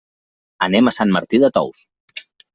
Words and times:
Anem 0.67 0.89
a 0.89 0.93
Sant 0.95 1.13
Martí 1.19 1.41
de 1.45 1.53
Tous. 1.59 1.85